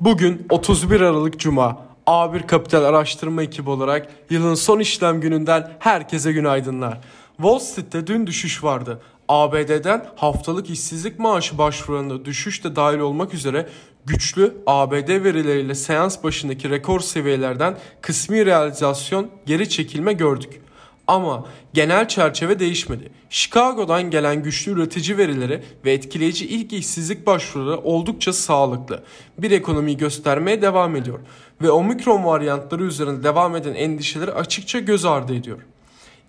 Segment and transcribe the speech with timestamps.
[0.00, 1.86] Bugün 31 Aralık Cuma.
[2.06, 7.00] A1 Kapital Araştırma ekibi olarak yılın son işlem gününden herkese günaydınlar.
[7.36, 9.00] Wall Street'te dün düşüş vardı.
[9.28, 13.68] ABD'den haftalık işsizlik maaşı başvurularında düşüş de dahil olmak üzere
[14.06, 20.60] güçlü ABD verileriyle seans başındaki rekor seviyelerden kısmi realizasyon geri çekilme gördük.
[21.06, 21.44] Ama
[21.74, 23.08] genel çerçeve değişmedi.
[23.30, 29.02] Chicago'dan gelen güçlü üretici verileri ve etkileyici ilk işsizlik başvuruları oldukça sağlıklı.
[29.38, 31.18] Bir ekonomiyi göstermeye devam ediyor
[31.62, 35.58] ve omikron varyantları üzerinde devam eden endişeleri açıkça göz ardı ediyor.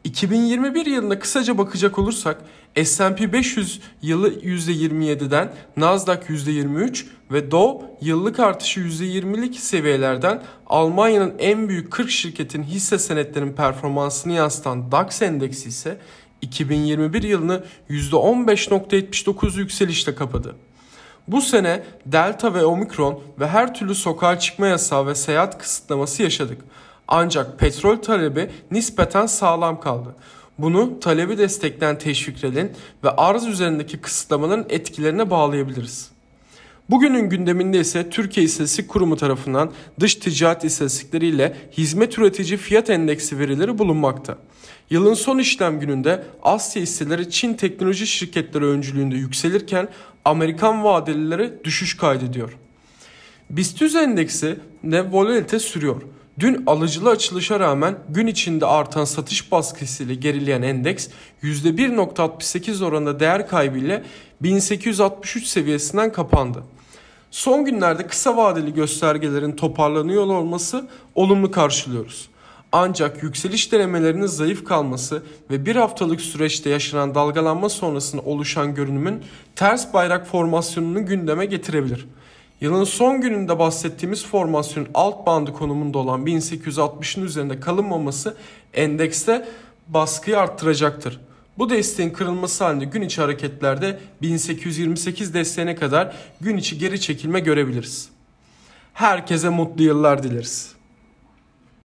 [0.03, 2.41] 2021 yılına kısaca bakacak olursak
[2.83, 11.91] S&P 500 yılı %27'den, Nasdaq %23 ve Dow yıllık artışı %20'lik seviyelerden Almanya'nın en büyük
[11.91, 15.97] 40 şirketin hisse senetlerinin performansını yansıtan DAX endeksi ise
[16.41, 20.55] 2021 yılını %15.79 yükselişle kapadı.
[21.27, 26.61] Bu sene Delta ve Omikron ve her türlü sokağa çıkma yasağı ve seyahat kısıtlaması yaşadık.
[27.07, 30.15] Ancak petrol talebi nispeten sağlam kaldı.
[30.57, 32.71] Bunu talebi destekleyen teşviklerin
[33.03, 36.11] ve arz üzerindeki kısıtlamaların etkilerine bağlayabiliriz.
[36.89, 43.39] Bugünün gündeminde ise Türkiye İstatistik Kurumu tarafından dış ticaret istatistikleri ile hizmet üretici fiyat endeksi
[43.39, 44.37] verileri bulunmakta.
[44.89, 49.87] Yılın son işlem gününde Asya hisseleri Çin teknoloji şirketleri öncülüğünde yükselirken
[50.25, 52.57] Amerikan vadelileri düşüş kaydediyor.
[53.49, 56.01] BIST endeksi de volatilite sürüyor.
[56.39, 61.07] Dün alıcılı açılışa rağmen gün içinde artan satış baskısıyla gerileyen endeks
[61.43, 64.03] %1.68 oranında değer kaybıyla
[64.41, 66.63] 1863 seviyesinden kapandı.
[67.31, 72.29] Son günlerde kısa vadeli göstergelerin toparlanıyor olması olumlu karşılıyoruz.
[72.71, 79.21] Ancak yükseliş denemelerinin zayıf kalması ve bir haftalık süreçte yaşanan dalgalanma sonrasında oluşan görünümün
[79.55, 82.05] ters bayrak formasyonunu gündeme getirebilir.
[82.61, 88.37] Yılın son gününde bahsettiğimiz formasyonun alt bandı konumunda olan 1860'ın üzerinde kalınmaması
[88.73, 89.47] endekste
[89.87, 91.19] baskıyı arttıracaktır.
[91.57, 98.09] Bu desteğin kırılması halinde gün içi hareketlerde 1828 desteğine kadar gün içi geri çekilme görebiliriz.
[98.93, 100.76] Herkese mutlu yıllar dileriz.